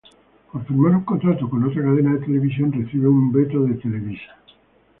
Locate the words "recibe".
2.73-3.07